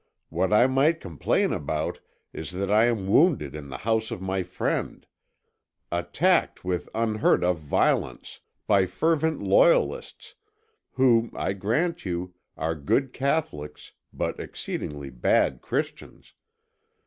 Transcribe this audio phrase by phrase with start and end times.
[0.29, 1.99] What I might complain about
[2.33, 5.05] is that I am wounded in the house of my friend,
[5.91, 10.33] attacked with unheard of violence, by fervent loyalists,
[10.93, 16.33] who, I grant you, are good Catholics, but exceedingly bad Christians....